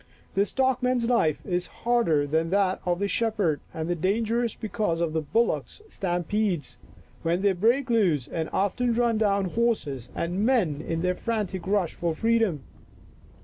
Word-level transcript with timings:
The 0.33 0.45
stockman's 0.47 1.07
life 1.07 1.45
is 1.45 1.67
harder 1.85 2.25
than 2.25 2.49
that 2.49 2.81
of 2.87 2.97
the 2.97 3.07
shepherd, 3.07 3.59
and 3.71 4.01
danger 4.01 4.41
ous 4.41 4.55
because 4.55 4.99
of 4.99 5.13
the 5.13 5.21
bullocks' 5.21 5.79
stampedes, 5.89 6.79
when 7.21 7.43
they 7.43 7.51
break 7.53 7.87
loose 7.91 8.27
and 8.27 8.49
often 8.51 8.95
run 8.95 9.19
down 9.19 9.45
horses 9.51 10.09
and 10.15 10.43
men 10.43 10.81
in 10.81 11.03
their 11.03 11.13
frantic 11.13 11.67
rush 11.67 11.93
for 11.93 12.15
freedom." 12.15 12.61